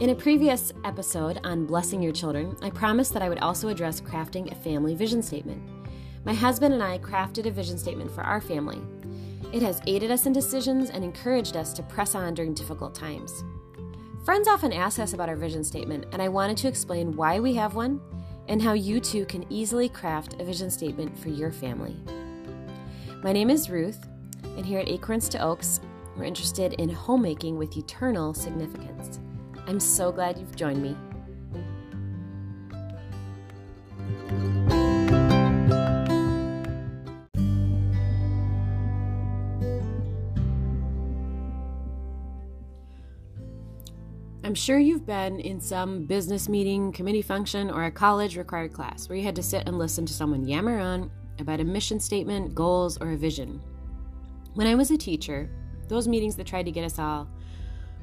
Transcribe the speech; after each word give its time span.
In 0.00 0.08
a 0.08 0.14
previous 0.14 0.72
episode 0.86 1.38
on 1.44 1.66
blessing 1.66 2.02
your 2.02 2.14
children, 2.14 2.56
I 2.62 2.70
promised 2.70 3.12
that 3.12 3.20
I 3.20 3.28
would 3.28 3.40
also 3.40 3.68
address 3.68 4.00
crafting 4.00 4.50
a 4.50 4.54
family 4.54 4.94
vision 4.94 5.22
statement. 5.22 5.62
My 6.24 6.32
husband 6.32 6.72
and 6.72 6.82
I 6.82 6.96
crafted 7.00 7.44
a 7.44 7.50
vision 7.50 7.76
statement 7.76 8.10
for 8.10 8.22
our 8.22 8.40
family. 8.40 8.80
It 9.52 9.60
has 9.60 9.82
aided 9.86 10.10
us 10.10 10.24
in 10.24 10.32
decisions 10.32 10.88
and 10.88 11.04
encouraged 11.04 11.54
us 11.54 11.74
to 11.74 11.82
press 11.82 12.14
on 12.14 12.32
during 12.32 12.54
difficult 12.54 12.94
times. 12.94 13.44
Friends 14.24 14.48
often 14.48 14.72
ask 14.72 14.98
us 14.98 15.12
about 15.12 15.28
our 15.28 15.36
vision 15.36 15.62
statement, 15.62 16.06
and 16.12 16.22
I 16.22 16.28
wanted 16.28 16.56
to 16.58 16.68
explain 16.68 17.14
why 17.14 17.38
we 17.38 17.52
have 17.56 17.74
one 17.74 18.00
and 18.48 18.62
how 18.62 18.72
you 18.72 19.00
too 19.00 19.26
can 19.26 19.44
easily 19.52 19.90
craft 19.90 20.40
a 20.40 20.44
vision 20.44 20.70
statement 20.70 21.18
for 21.18 21.28
your 21.28 21.52
family. 21.52 21.94
My 23.22 23.34
name 23.34 23.50
is 23.50 23.68
Ruth, 23.68 24.02
and 24.56 24.64
here 24.64 24.78
at 24.78 24.88
Acorns 24.88 25.28
to 25.28 25.42
Oaks, 25.42 25.78
we're 26.16 26.24
interested 26.24 26.72
in 26.74 26.88
homemaking 26.88 27.58
with 27.58 27.76
eternal 27.76 28.32
significance. 28.32 29.19
I'm 29.70 29.78
so 29.78 30.10
glad 30.10 30.36
you've 30.36 30.56
joined 30.56 30.82
me. 30.82 30.96
I'm 44.42 44.56
sure 44.56 44.80
you've 44.80 45.06
been 45.06 45.38
in 45.38 45.60
some 45.60 46.04
business 46.04 46.48
meeting, 46.48 46.90
committee 46.90 47.22
function, 47.22 47.70
or 47.70 47.84
a 47.84 47.92
college 47.92 48.36
required 48.36 48.72
class 48.72 49.08
where 49.08 49.16
you 49.16 49.22
had 49.22 49.36
to 49.36 49.42
sit 49.44 49.68
and 49.68 49.78
listen 49.78 50.04
to 50.04 50.12
someone 50.12 50.48
yammer 50.48 50.80
on 50.80 51.12
about 51.38 51.60
a 51.60 51.64
mission 51.64 52.00
statement, 52.00 52.56
goals, 52.56 52.98
or 53.00 53.12
a 53.12 53.16
vision. 53.16 53.62
When 54.54 54.66
I 54.66 54.74
was 54.74 54.90
a 54.90 54.98
teacher, 54.98 55.48
those 55.86 56.08
meetings 56.08 56.34
that 56.34 56.48
tried 56.48 56.66
to 56.66 56.72
get 56.72 56.84
us 56.84 56.98
all, 56.98 57.28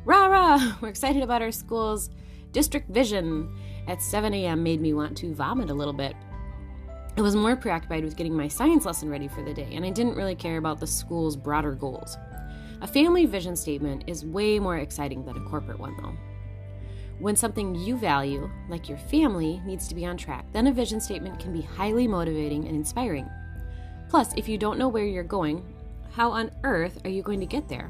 rah 0.07 0.27
rah, 0.27 0.77
we're 0.81 0.87
excited 0.87 1.21
about 1.21 1.41
our 1.41 1.51
school's 1.51 2.09
district 2.53 2.89
vision 2.89 3.53
at 3.89 4.01
7 4.01 4.33
a.m. 4.33 4.63
made 4.63 4.79
me 4.79 4.93
want 4.93 5.17
to 5.17 5.33
vomit 5.33 5.69
a 5.69 5.73
little 5.73 5.93
bit. 5.93 6.15
I 7.17 7.21
was 7.21 7.35
more 7.35 7.57
preoccupied 7.57 8.05
with 8.05 8.15
getting 8.15 8.33
my 8.33 8.47
science 8.47 8.85
lesson 8.85 9.09
ready 9.09 9.27
for 9.27 9.43
the 9.43 9.53
day, 9.53 9.67
and 9.73 9.83
I 9.83 9.89
didn't 9.89 10.15
really 10.15 10.35
care 10.35 10.59
about 10.59 10.79
the 10.79 10.87
school's 10.87 11.35
broader 11.35 11.73
goals. 11.73 12.15
A 12.79 12.87
family 12.87 13.25
vision 13.25 13.57
statement 13.57 14.05
is 14.07 14.25
way 14.25 14.59
more 14.59 14.77
exciting 14.77 15.25
than 15.25 15.35
a 15.35 15.49
corporate 15.49 15.79
one, 15.79 15.97
though. 16.01 16.15
When 17.19 17.35
something 17.35 17.75
you 17.75 17.97
value, 17.97 18.49
like 18.69 18.87
your 18.87 18.99
family, 18.99 19.61
needs 19.65 19.89
to 19.89 19.95
be 19.95 20.05
on 20.05 20.15
track, 20.15 20.45
then 20.53 20.67
a 20.67 20.71
vision 20.71 21.01
statement 21.01 21.37
can 21.37 21.51
be 21.51 21.61
highly 21.61 22.07
motivating 22.07 22.65
and 22.65 22.77
inspiring. 22.77 23.27
Plus, 24.07 24.33
if 24.37 24.47
you 24.47 24.57
don't 24.57 24.79
know 24.79 24.87
where 24.87 25.05
you're 25.05 25.23
going, 25.23 25.65
how 26.13 26.31
on 26.31 26.51
earth 26.63 27.01
are 27.03 27.09
you 27.09 27.23
going 27.23 27.41
to 27.41 27.45
get 27.45 27.67
there? 27.67 27.89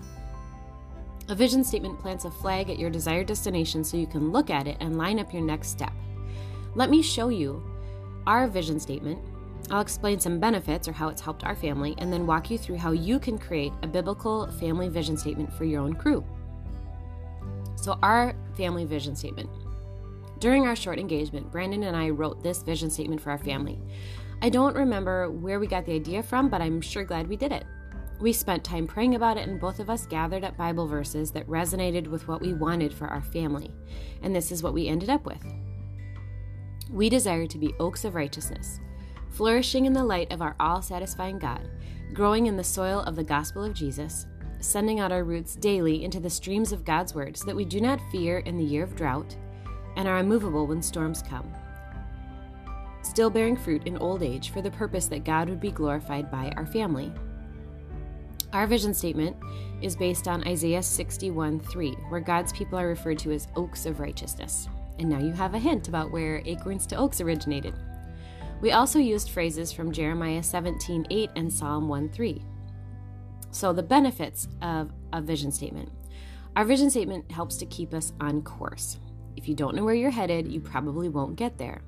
A 1.30 1.36
vision 1.36 1.62
statement 1.62 2.00
plants 2.00 2.24
a 2.24 2.32
flag 2.32 2.70
at 2.70 2.80
your 2.80 2.90
desired 2.90 3.28
destination 3.28 3.84
so 3.84 3.98
you 3.98 4.08
can 4.08 4.32
look 4.32 4.50
at 4.50 4.66
it 4.66 4.78
and 4.80 4.98
line 4.98 5.20
up 5.20 5.34
your 5.34 5.42
next 5.42 5.68
step. 5.68 5.92
Let 6.74 6.90
me 6.90 7.02
show 7.02 7.28
you 7.28 7.62
our 8.26 8.48
vision 8.48 8.80
statement. 8.80 9.20
I'll 9.70 9.82
explain 9.82 10.22
some 10.22 10.40
benefits 10.40 10.88
or 10.88 10.94
how 10.94 11.10
it's 11.10 11.20
helped 11.20 11.44
our 11.44 11.56
family, 11.56 11.96
and 11.98 12.14
then 12.14 12.26
walk 12.26 12.50
you 12.50 12.58
through 12.58 12.78
how 12.78 12.92
you 12.92 13.20
can 13.20 13.38
create 13.38 13.74
a 13.84 13.88
biblical 13.88 14.50
family 14.52 14.88
vision 14.88 15.18
statement 15.18 15.52
for 15.52 15.66
your 15.66 15.82
own 15.82 15.94
crew. 15.94 16.24
So, 17.76 18.00
our 18.02 18.34
family 18.56 18.86
vision 18.86 19.14
statement. 19.14 19.50
During 20.40 20.66
our 20.66 20.76
short 20.76 20.98
engagement, 20.98 21.52
Brandon 21.52 21.84
and 21.84 21.98
I 21.98 22.10
wrote 22.10 22.42
this 22.42 22.64
vision 22.64 22.90
statement 22.90 23.20
for 23.20 23.32
our 23.32 23.38
family. 23.38 23.80
I 24.42 24.50
don't 24.50 24.76
remember 24.76 25.30
where 25.30 25.60
we 25.60 25.68
got 25.68 25.86
the 25.86 25.94
idea 25.94 26.24
from, 26.24 26.48
but 26.48 26.62
I'm 26.62 26.80
sure 26.80 27.04
glad 27.04 27.28
we 27.28 27.36
did 27.36 27.52
it. 27.52 27.66
We 28.20 28.34
spent 28.34 28.64
time 28.64 28.88
praying 28.88 29.14
about 29.14 29.38
it, 29.38 29.48
and 29.48 29.60
both 29.60 29.80
of 29.80 29.90
us 29.90 30.08
gathered 30.08 30.44
up 30.44 30.58
Bible 30.58 30.88
verses 30.88 31.32
that 31.32 31.48
resonated 31.48 32.08
with 32.08 32.28
what 32.28 32.42
we 32.42 32.54
wanted 32.54 32.92
for 32.92 33.08
our 33.08 33.22
family. 33.22 33.72
And 34.24 34.36
this 34.36 34.52
is 34.52 34.64
what 34.64 34.74
we 34.74 34.88
ended 34.88 35.10
up 35.10 35.26
with. 35.26 35.44
We 36.90 37.10
desire 37.10 37.46
to 37.46 37.58
be 37.58 37.76
oaks 37.80 38.06
of 38.06 38.16
righteousness, 38.16 38.80
flourishing 39.30 39.86
in 39.86 39.94
the 39.94 40.04
light 40.04 40.32
of 40.32 40.42
our 40.42 40.56
all 40.60 40.82
satisfying 40.82 41.38
God, 41.38 41.70
growing 42.14 42.48
in 42.48 42.58
the 42.58 42.64
soil 42.64 43.02
of 43.02 43.16
the 43.16 43.24
gospel 43.24 43.64
of 43.64 43.76
Jesus, 43.76 44.26
sending 44.60 45.00
out 45.00 45.12
our 45.12 45.24
roots 45.24 45.56
daily 45.56 46.04
into 46.04 46.20
the 46.20 46.30
streams 46.30 46.72
of 46.72 46.86
God's 46.86 47.14
Word 47.14 47.38
so 47.38 47.46
that 47.46 47.56
we 47.56 47.66
do 47.66 47.80
not 47.80 48.02
fear 48.12 48.40
in 48.40 48.58
the 48.58 48.64
year 48.64 48.84
of 48.84 48.96
drought 48.96 49.36
and 49.96 50.08
are 50.08 50.18
immovable 50.18 50.66
when 50.66 50.82
storms 50.82 51.22
come. 51.22 51.54
Still 53.04 53.30
bearing 53.30 53.56
fruit 53.56 53.86
in 53.86 53.98
old 53.98 54.24
age 54.24 54.50
for 54.50 54.62
the 54.62 54.72
purpose 54.72 55.06
that 55.08 55.24
God 55.24 55.50
would 55.50 55.60
be 55.60 55.72
glorified 55.72 56.32
by 56.32 56.52
our 56.58 56.66
family. 56.66 57.12
Our 58.54 58.66
vision 58.66 58.94
statement 58.94 59.36
is 59.82 59.96
based 59.96 60.28
on 60.28 60.48
Isaiah 60.48 60.82
61 60.82 61.60
3, 61.60 61.92
where 62.10 62.22
God's 62.22 62.54
people 62.54 62.80
are 62.80 62.88
referred 62.88 63.20
to 63.20 63.32
as 63.32 63.48
oaks 63.56 63.86
of 63.86 64.00
righteousness. 64.00 64.68
And 65.00 65.10
now 65.10 65.20
you 65.20 65.32
have 65.34 65.54
a 65.54 65.60
hint 65.60 65.88
about 65.90 66.12
where 66.12 66.42
Acorns 66.46 66.88
to 66.88 66.96
Oaks 66.96 67.22
originated. 67.22 67.74
We 68.62 68.72
also 68.72 69.00
used 69.00 69.30
phrases 69.30 69.72
from 69.72 69.92
Jeremiah 69.92 70.42
17 70.42 71.08
8 71.10 71.30
and 71.36 71.52
Psalm 71.52 71.88
1 71.88 72.10
3. 72.10 72.42
So, 73.52 73.74
the 73.74 73.84
benefits 73.84 74.48
of 74.62 74.92
a 75.14 75.22
vision 75.22 75.52
statement. 75.52 75.92
Our 76.56 76.66
vision 76.66 76.90
statement 76.90 77.32
helps 77.32 77.58
to 77.58 77.66
keep 77.66 77.94
us 77.94 78.14
on 78.20 78.42
course. 78.42 78.98
If 79.36 79.48
you 79.48 79.56
don't 79.56 79.76
know 79.76 79.86
where 79.86 79.94
you're 79.94 80.10
headed, 80.10 80.48
you 80.48 80.60
probably 80.60 81.10
won't 81.10 81.36
get 81.36 81.58
there. 81.58 81.82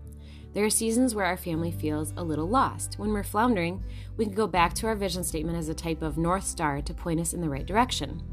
There 0.54 0.66
are 0.66 0.70
seasons 0.70 1.14
where 1.14 1.26
our 1.26 1.38
family 1.38 1.72
feels 1.72 2.14
a 2.18 2.24
little 2.24 2.48
lost. 2.48 2.98
When 2.98 3.14
we're 3.14 3.24
floundering, 3.24 3.84
we 4.18 4.26
can 4.26 4.34
go 4.34 4.48
back 4.48 4.74
to 4.76 4.88
our 4.88 4.96
vision 4.96 5.24
statement 5.24 5.58
as 5.58 5.70
a 5.70 5.76
type 5.76 6.02
of 6.02 6.18
North 6.18 6.46
Star 6.46 6.82
to 6.82 6.94
point 6.94 7.20
us 7.20 7.34
in 7.34 7.42
the 7.42 7.50
right 7.50 7.66
direction. 7.66 8.24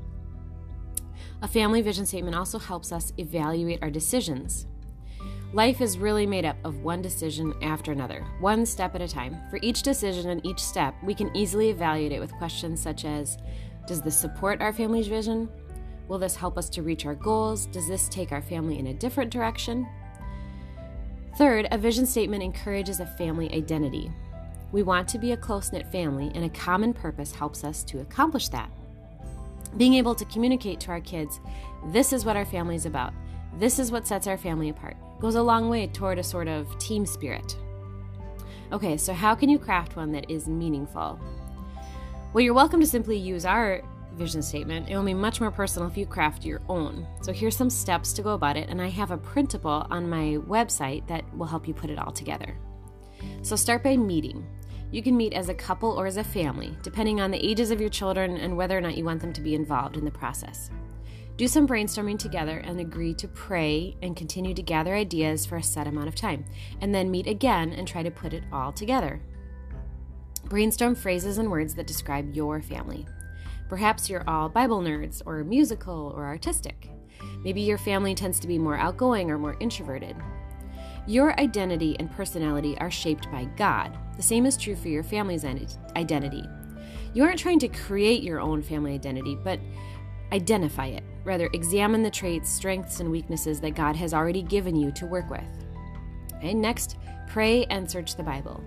A 1.42 1.48
family 1.48 1.82
vision 1.82 2.06
statement 2.06 2.34
also 2.34 2.58
helps 2.58 2.90
us 2.90 3.12
evaluate 3.18 3.82
our 3.82 3.90
decisions. 3.90 4.66
Life 5.52 5.82
is 5.82 5.98
really 5.98 6.26
made 6.26 6.46
up 6.46 6.56
of 6.64 6.82
one 6.82 7.02
decision 7.02 7.54
after 7.62 7.92
another, 7.92 8.26
one 8.40 8.64
step 8.64 8.94
at 8.94 9.02
a 9.02 9.08
time. 9.08 9.36
For 9.50 9.58
each 9.62 9.82
decision 9.82 10.30
and 10.30 10.44
each 10.44 10.58
step, 10.58 10.94
we 11.04 11.14
can 11.14 11.34
easily 11.36 11.68
evaluate 11.68 12.12
it 12.12 12.20
with 12.20 12.32
questions 12.32 12.80
such 12.80 13.04
as 13.04 13.36
Does 13.86 14.00
this 14.00 14.16
support 14.16 14.62
our 14.62 14.72
family's 14.72 15.06
vision? 15.06 15.50
Will 16.08 16.18
this 16.18 16.36
help 16.36 16.56
us 16.56 16.70
to 16.70 16.82
reach 16.82 17.04
our 17.04 17.14
goals? 17.14 17.66
Does 17.66 17.86
this 17.86 18.08
take 18.08 18.32
our 18.32 18.42
family 18.42 18.78
in 18.78 18.88
a 18.88 18.94
different 18.94 19.30
direction? 19.30 19.86
Third, 21.36 21.68
a 21.70 21.76
vision 21.76 22.06
statement 22.06 22.42
encourages 22.42 23.00
a 23.00 23.06
family 23.06 23.52
identity. 23.52 24.10
We 24.72 24.82
want 24.82 25.06
to 25.08 25.18
be 25.18 25.32
a 25.32 25.36
close 25.36 25.70
knit 25.70 25.86
family, 25.92 26.32
and 26.34 26.44
a 26.44 26.48
common 26.48 26.94
purpose 26.94 27.34
helps 27.34 27.62
us 27.62 27.84
to 27.84 28.00
accomplish 28.00 28.48
that. 28.48 28.70
Being 29.76 29.94
able 29.94 30.14
to 30.14 30.24
communicate 30.24 30.80
to 30.80 30.90
our 30.90 31.00
kids, 31.00 31.40
this 31.88 32.14
is 32.14 32.24
what 32.24 32.36
our 32.36 32.46
family 32.46 32.74
is 32.74 32.86
about, 32.86 33.12
this 33.58 33.78
is 33.78 33.92
what 33.92 34.06
sets 34.06 34.26
our 34.26 34.38
family 34.38 34.70
apart 34.70 34.96
goes 35.20 35.34
a 35.34 35.42
long 35.42 35.68
way 35.68 35.86
toward 35.86 36.18
a 36.18 36.22
sort 36.22 36.48
of 36.48 36.78
team 36.78 37.06
spirit. 37.06 37.56
Okay, 38.72 38.96
so 38.96 39.14
how 39.14 39.34
can 39.34 39.48
you 39.48 39.58
craft 39.58 39.96
one 39.96 40.12
that 40.12 40.30
is 40.30 40.48
meaningful? 40.48 41.18
Well, 42.32 42.44
you're 42.44 42.54
welcome 42.54 42.80
to 42.80 42.86
simply 42.86 43.16
use 43.16 43.46
our 43.46 43.82
vision 44.16 44.42
statement. 44.42 44.88
It 44.88 44.96
will 44.96 45.04
be 45.04 45.14
much 45.14 45.40
more 45.40 45.50
personal 45.50 45.88
if 45.88 45.96
you 45.96 46.06
craft 46.06 46.44
your 46.44 46.60
own. 46.68 47.06
So 47.22 47.32
here's 47.32 47.56
some 47.56 47.70
steps 47.70 48.12
to 48.14 48.22
go 48.22 48.30
about 48.30 48.56
it, 48.56 48.68
and 48.68 48.82
I 48.82 48.88
have 48.88 49.10
a 49.10 49.18
printable 49.18 49.86
on 49.90 50.10
my 50.10 50.38
website 50.46 51.06
that 51.06 51.24
will 51.36 51.46
help 51.46 51.68
you 51.68 51.74
put 51.74 51.90
it 51.90 51.98
all 51.98 52.12
together. 52.12 52.56
So 53.42 53.56
start 53.56 53.82
by 53.82 53.96
meeting. 53.96 54.46
You 54.90 55.02
can 55.02 55.16
meet 55.16 55.32
as 55.32 55.48
a 55.48 55.54
couple 55.54 55.90
or 55.90 56.06
as 56.06 56.16
a 56.16 56.24
family, 56.24 56.76
depending 56.82 57.20
on 57.20 57.30
the 57.30 57.44
ages 57.44 57.70
of 57.70 57.80
your 57.80 57.90
children 57.90 58.36
and 58.36 58.56
whether 58.56 58.76
or 58.76 58.80
not 58.80 58.96
you 58.96 59.04
want 59.04 59.20
them 59.20 59.32
to 59.32 59.40
be 59.40 59.54
involved 59.54 59.96
in 59.96 60.04
the 60.04 60.10
process. 60.10 60.70
Do 61.36 61.48
some 61.48 61.68
brainstorming 61.68 62.18
together 62.18 62.60
and 62.60 62.80
agree 62.80 63.12
to 63.14 63.28
pray 63.28 63.96
and 64.00 64.16
continue 64.16 64.54
to 64.54 64.62
gather 64.62 64.94
ideas 64.94 65.44
for 65.44 65.56
a 65.56 65.62
set 65.62 65.86
amount 65.86 66.08
of 66.08 66.14
time, 66.14 66.46
and 66.80 66.94
then 66.94 67.10
meet 67.10 67.26
again 67.26 67.72
and 67.72 67.86
try 67.86 68.02
to 68.02 68.10
put 68.10 68.32
it 68.32 68.44
all 68.52 68.72
together. 68.72 69.20
Brainstorm 70.44 70.94
phrases 70.94 71.38
and 71.38 71.50
words 71.50 71.74
that 71.74 71.86
describe 71.86 72.34
your 72.34 72.62
family. 72.62 73.06
Perhaps 73.68 74.08
you're 74.08 74.28
all 74.28 74.48
Bible 74.48 74.80
nerds, 74.80 75.22
or 75.26 75.42
musical, 75.44 76.12
or 76.16 76.24
artistic. 76.24 76.90
Maybe 77.42 77.60
your 77.60 77.78
family 77.78 78.14
tends 78.14 78.38
to 78.40 78.48
be 78.48 78.58
more 78.58 78.76
outgoing 78.76 79.30
or 79.30 79.38
more 79.38 79.56
introverted. 79.60 80.16
Your 81.06 81.38
identity 81.38 81.96
and 81.98 82.10
personality 82.10 82.76
are 82.78 82.90
shaped 82.90 83.30
by 83.30 83.44
God. 83.56 83.96
The 84.16 84.22
same 84.22 84.46
is 84.46 84.56
true 84.56 84.76
for 84.76 84.88
your 84.88 85.02
family's 85.02 85.44
identity. 85.44 86.44
You 87.14 87.24
aren't 87.24 87.38
trying 87.38 87.60
to 87.60 87.68
create 87.68 88.22
your 88.22 88.40
own 88.40 88.62
family 88.62 88.92
identity, 88.92 89.38
but 89.42 89.60
identify 90.32 90.86
it. 90.86 91.04
Rather, 91.24 91.48
examine 91.52 92.02
the 92.02 92.10
traits, 92.10 92.50
strengths, 92.50 93.00
and 93.00 93.10
weaknesses 93.10 93.60
that 93.60 93.74
God 93.74 93.96
has 93.96 94.12
already 94.12 94.42
given 94.42 94.76
you 94.76 94.90
to 94.92 95.06
work 95.06 95.30
with. 95.30 95.44
Okay, 96.34 96.54
next, 96.54 96.96
pray 97.28 97.64
and 97.66 97.90
search 97.90 98.16
the 98.16 98.22
Bible. 98.22 98.62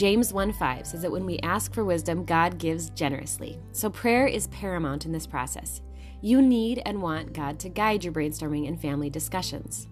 James 0.00 0.32
1 0.32 0.54
5 0.54 0.86
says 0.86 1.02
that 1.02 1.12
when 1.12 1.26
we 1.26 1.38
ask 1.40 1.74
for 1.74 1.84
wisdom, 1.84 2.24
God 2.24 2.56
gives 2.56 2.88
generously. 2.88 3.58
So 3.72 3.90
prayer 3.90 4.26
is 4.26 4.46
paramount 4.46 5.04
in 5.04 5.12
this 5.12 5.26
process. 5.26 5.82
You 6.22 6.40
need 6.40 6.80
and 6.86 7.02
want 7.02 7.34
God 7.34 7.58
to 7.58 7.68
guide 7.68 8.02
your 8.02 8.14
brainstorming 8.14 8.66
and 8.66 8.80
family 8.80 9.10
discussions. 9.10 9.88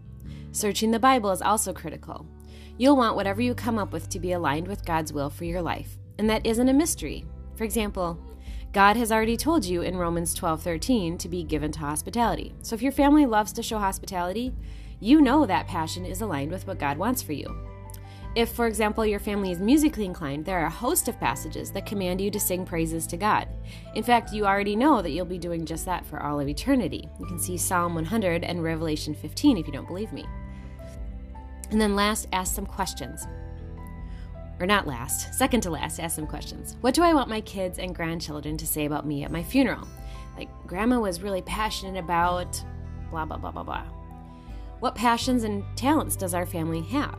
Searching 0.50 0.92
the 0.92 0.98
Bible 0.98 1.30
is 1.30 1.42
also 1.42 1.74
critical. 1.74 2.24
You'll 2.78 2.96
want 2.96 3.16
whatever 3.16 3.42
you 3.42 3.54
come 3.54 3.78
up 3.78 3.92
with 3.92 4.08
to 4.08 4.18
be 4.18 4.32
aligned 4.32 4.66
with 4.66 4.86
God's 4.86 5.12
will 5.12 5.28
for 5.28 5.44
your 5.44 5.60
life, 5.60 5.98
and 6.18 6.30
that 6.30 6.46
isn't 6.46 6.70
a 6.70 6.72
mystery. 6.72 7.26
For 7.56 7.64
example, 7.64 8.18
God 8.72 8.96
has 8.96 9.12
already 9.12 9.36
told 9.36 9.66
you 9.66 9.82
in 9.82 9.98
Romans 9.98 10.32
12:13 10.32 11.18
to 11.18 11.28
be 11.28 11.44
given 11.44 11.70
to 11.72 11.80
hospitality. 11.80 12.54
So 12.62 12.74
if 12.74 12.80
your 12.80 12.92
family 12.92 13.26
loves 13.26 13.52
to 13.52 13.62
show 13.62 13.78
hospitality, 13.78 14.54
you 15.00 15.20
know 15.20 15.44
that 15.44 15.66
passion 15.66 16.06
is 16.06 16.22
aligned 16.22 16.50
with 16.50 16.66
what 16.66 16.78
God 16.78 16.96
wants 16.96 17.20
for 17.20 17.34
you. 17.34 17.67
If, 18.38 18.52
for 18.52 18.68
example, 18.68 19.04
your 19.04 19.18
family 19.18 19.50
is 19.50 19.58
musically 19.58 20.04
inclined, 20.04 20.44
there 20.44 20.60
are 20.60 20.66
a 20.66 20.70
host 20.70 21.08
of 21.08 21.18
passages 21.18 21.72
that 21.72 21.86
command 21.86 22.20
you 22.20 22.30
to 22.30 22.38
sing 22.38 22.64
praises 22.64 23.04
to 23.08 23.16
God. 23.16 23.48
In 23.96 24.04
fact, 24.04 24.32
you 24.32 24.46
already 24.46 24.76
know 24.76 25.02
that 25.02 25.10
you'll 25.10 25.24
be 25.24 25.40
doing 25.40 25.66
just 25.66 25.84
that 25.86 26.06
for 26.06 26.22
all 26.22 26.38
of 26.38 26.46
eternity. 26.46 27.08
You 27.18 27.26
can 27.26 27.40
see 27.40 27.56
Psalm 27.56 27.96
100 27.96 28.44
and 28.44 28.62
Revelation 28.62 29.12
15 29.12 29.58
if 29.58 29.66
you 29.66 29.72
don't 29.72 29.88
believe 29.88 30.12
me. 30.12 30.24
And 31.72 31.80
then 31.80 31.96
last, 31.96 32.28
ask 32.32 32.54
some 32.54 32.64
questions. 32.64 33.26
Or 34.60 34.66
not 34.66 34.86
last, 34.86 35.34
second 35.34 35.62
to 35.62 35.70
last, 35.70 35.98
ask 35.98 36.14
some 36.14 36.28
questions. 36.28 36.76
What 36.80 36.94
do 36.94 37.02
I 37.02 37.14
want 37.14 37.28
my 37.28 37.40
kids 37.40 37.80
and 37.80 37.92
grandchildren 37.92 38.56
to 38.58 38.68
say 38.68 38.84
about 38.84 39.04
me 39.04 39.24
at 39.24 39.32
my 39.32 39.42
funeral? 39.42 39.88
Like, 40.36 40.48
Grandma 40.64 41.00
was 41.00 41.22
really 41.22 41.42
passionate 41.42 41.98
about 41.98 42.62
blah, 43.10 43.24
blah, 43.24 43.38
blah, 43.38 43.50
blah, 43.50 43.64
blah. 43.64 43.82
What 44.78 44.94
passions 44.94 45.42
and 45.42 45.64
talents 45.76 46.14
does 46.14 46.34
our 46.34 46.46
family 46.46 46.82
have? 46.82 47.18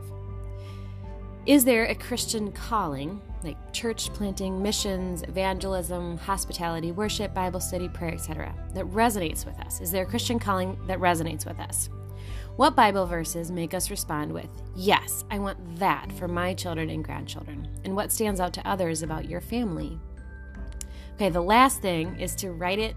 Is 1.50 1.64
there 1.64 1.86
a 1.86 1.96
Christian 1.96 2.52
calling, 2.52 3.20
like 3.42 3.56
church 3.72 4.12
planting, 4.12 4.62
missions, 4.62 5.24
evangelism, 5.24 6.16
hospitality, 6.18 6.92
worship, 6.92 7.34
Bible 7.34 7.58
study, 7.58 7.88
prayer, 7.88 8.12
etc., 8.12 8.54
that 8.74 8.84
resonates 8.84 9.44
with 9.44 9.58
us? 9.58 9.80
Is 9.80 9.90
there 9.90 10.04
a 10.04 10.06
Christian 10.06 10.38
calling 10.38 10.78
that 10.86 11.00
resonates 11.00 11.44
with 11.44 11.58
us? 11.58 11.88
What 12.54 12.76
Bible 12.76 13.04
verses 13.04 13.50
make 13.50 13.74
us 13.74 13.90
respond 13.90 14.32
with, 14.32 14.48
Yes, 14.76 15.24
I 15.28 15.40
want 15.40 15.58
that 15.80 16.12
for 16.12 16.28
my 16.28 16.54
children 16.54 16.88
and 16.88 17.02
grandchildren? 17.02 17.66
And 17.82 17.96
what 17.96 18.12
stands 18.12 18.38
out 18.38 18.54
to 18.54 18.64
others 18.68 19.02
about 19.02 19.28
your 19.28 19.40
family? 19.40 19.98
Okay, 21.16 21.30
the 21.30 21.40
last 21.40 21.82
thing 21.82 22.16
is 22.20 22.36
to 22.36 22.52
write 22.52 22.78
it, 22.78 22.94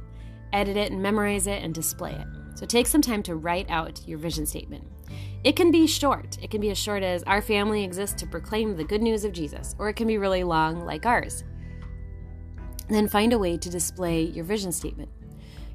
edit 0.52 0.78
it, 0.78 0.92
and 0.92 1.02
memorize 1.02 1.48
it 1.48 1.64
and 1.64 1.74
display 1.74 2.12
it. 2.12 2.28
So 2.54 2.68
take 2.68 2.86
some 2.86 3.02
time 3.02 3.24
to 3.24 3.36
write 3.36 3.72
out 3.72 4.08
your 4.08 4.20
vision 4.20 4.46
statement. 4.46 4.93
It 5.44 5.56
can 5.56 5.72
be 5.72 5.88
short. 5.88 6.38
It 6.42 6.50
can 6.50 6.62
be 6.62 6.70
as 6.70 6.78
short 6.78 7.04
as 7.04 7.24
Our 7.24 7.42
family 7.42 7.84
exists 7.84 8.20
to 8.22 8.28
proclaim 8.28 8.76
the 8.76 8.84
good 8.84 9.02
news 9.02 9.26
of 9.26 9.34
Jesus, 9.34 9.76
or 9.78 9.90
it 9.90 9.96
can 9.96 10.08
be 10.08 10.18
really 10.18 10.44
long, 10.44 10.86
like 10.86 11.06
ours. 11.06 11.44
Then 12.90 13.08
find 13.08 13.34
a 13.34 13.40
way 13.40 13.58
to 13.58 13.70
display 13.70 14.24
your 14.24 14.46
vision 14.46 14.72
statement. 14.72 15.10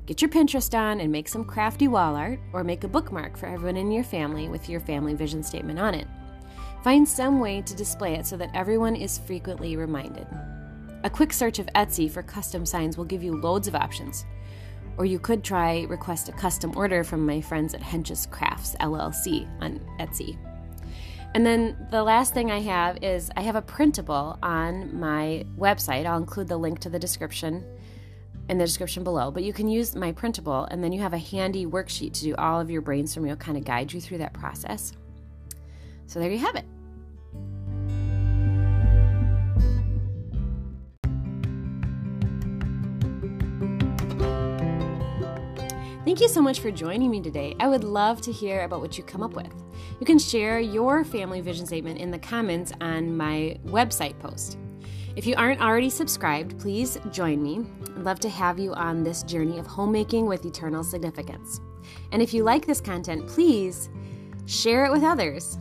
Get 0.06 0.22
your 0.22 0.30
Pinterest 0.30 0.72
on 0.78 1.00
and 1.00 1.12
make 1.12 1.28
some 1.28 1.44
crafty 1.44 1.86
wall 1.86 2.16
art, 2.16 2.40
or 2.54 2.64
make 2.64 2.84
a 2.84 2.88
bookmark 2.88 3.36
for 3.36 3.46
everyone 3.46 3.76
in 3.76 3.92
your 3.92 4.04
family 4.04 4.48
with 4.48 4.68
your 4.68 4.80
family 4.80 5.14
vision 5.14 5.42
statement 5.42 5.78
on 5.78 5.94
it. 5.94 6.06
Find 6.82 7.06
some 7.06 7.40
way 7.40 7.60
to 7.62 7.76
display 7.76 8.14
it 8.14 8.26
so 8.26 8.36
that 8.38 8.50
everyone 8.54 8.96
is 8.96 9.18
frequently 9.18 9.76
reminded. 9.76 10.26
A 11.04 11.10
quick 11.10 11.32
search 11.32 11.58
of 11.58 11.68
Etsy 11.74 12.10
for 12.10 12.22
custom 12.22 12.64
signs 12.64 12.96
will 12.96 13.04
give 13.04 13.22
you 13.22 13.36
loads 13.36 13.68
of 13.68 13.74
options. 13.74 14.24
Or 14.98 15.04
you 15.04 15.18
could 15.18 15.44
try 15.44 15.86
request 15.88 16.28
a 16.28 16.32
custom 16.32 16.76
order 16.76 17.04
from 17.04 17.24
my 17.24 17.40
friends 17.40 17.72
at 17.72 17.80
Hench's 17.80 18.26
Crafts 18.26 18.74
LLC 18.80 19.48
on 19.62 19.80
Etsy. 20.00 20.36
And 21.34 21.46
then 21.46 21.76
the 21.90 22.02
last 22.02 22.34
thing 22.34 22.50
I 22.50 22.60
have 22.60 23.02
is 23.02 23.30
I 23.36 23.42
have 23.42 23.54
a 23.54 23.62
printable 23.62 24.38
on 24.42 24.98
my 24.98 25.46
website. 25.56 26.04
I'll 26.04 26.18
include 26.18 26.48
the 26.48 26.56
link 26.56 26.80
to 26.80 26.90
the 26.90 26.98
description 26.98 27.64
in 28.48 28.58
the 28.58 28.64
description 28.64 29.04
below. 29.04 29.30
But 29.30 29.44
you 29.44 29.52
can 29.52 29.68
use 29.68 29.94
my 29.94 30.10
printable, 30.10 30.64
and 30.64 30.82
then 30.82 30.90
you 30.90 31.00
have 31.00 31.12
a 31.12 31.18
handy 31.18 31.66
worksheet 31.66 32.14
to 32.14 32.22
do 32.22 32.34
all 32.36 32.60
of 32.60 32.70
your 32.70 32.82
brainstorming. 32.82 33.26
It'll 33.26 33.36
kind 33.36 33.58
of 33.58 33.64
guide 33.64 33.92
you 33.92 34.00
through 34.00 34.18
that 34.18 34.32
process. 34.32 34.94
So 36.06 36.18
there 36.18 36.30
you 36.30 36.38
have 36.38 36.56
it. 36.56 36.64
Thank 46.04 46.20
you 46.20 46.28
so 46.28 46.40
much 46.40 46.60
for 46.60 46.70
joining 46.70 47.10
me 47.10 47.20
today. 47.20 47.56
I 47.58 47.66
would 47.66 47.82
love 47.82 48.20
to 48.22 48.32
hear 48.32 48.62
about 48.62 48.80
what 48.80 48.96
you 48.96 49.04
come 49.04 49.22
up 49.22 49.34
with. 49.34 49.52
You 49.98 50.06
can 50.06 50.18
share 50.18 50.60
your 50.60 51.04
family 51.04 51.40
vision 51.40 51.66
statement 51.66 51.98
in 51.98 52.10
the 52.10 52.18
comments 52.18 52.72
on 52.80 53.14
my 53.14 53.58
website 53.66 54.18
post. 54.20 54.58
If 55.16 55.26
you 55.26 55.34
aren't 55.36 55.60
already 55.60 55.90
subscribed, 55.90 56.58
please 56.60 56.98
join 57.10 57.42
me. 57.42 57.66
I'd 57.96 58.04
love 58.04 58.20
to 58.20 58.28
have 58.28 58.58
you 58.58 58.72
on 58.74 59.02
this 59.02 59.24
journey 59.24 59.58
of 59.58 59.66
homemaking 59.66 60.26
with 60.26 60.46
eternal 60.46 60.84
significance. 60.84 61.60
And 62.12 62.22
if 62.22 62.32
you 62.32 62.44
like 62.44 62.64
this 62.64 62.80
content, 62.80 63.26
please 63.26 63.90
share 64.46 64.86
it 64.86 64.92
with 64.92 65.02
others. 65.02 65.58